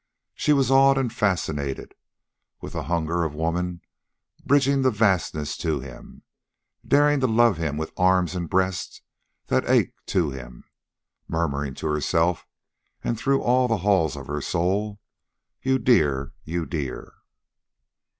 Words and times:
She 0.33 0.51
was 0.51 0.71
awed 0.71 0.97
and 0.97 1.13
fascinated, 1.13 1.93
with 2.59 2.73
the 2.73 2.85
hunger 2.89 3.23
of 3.23 3.35
woman 3.35 3.81
bridging 4.43 4.81
the 4.81 4.89
vastness 4.89 5.55
to 5.57 5.79
him, 5.79 6.23
daring 6.83 7.19
to 7.19 7.27
love 7.27 7.57
him 7.57 7.77
with 7.77 7.93
arms 7.95 8.33
and 8.33 8.49
breast 8.49 9.03
that 9.45 9.69
ached 9.69 10.07
to 10.07 10.31
him, 10.31 10.63
murmuring 11.27 11.75
to 11.75 11.87
herself 11.87 12.47
and 13.03 13.15
through 13.15 13.43
all 13.43 13.67
the 13.67 13.77
halls 13.85 14.15
of 14.17 14.25
her 14.25 14.41
soul, 14.41 14.99
"You 15.61 15.77
dear, 15.77 16.33
you 16.45 16.65
dear." 16.65 17.13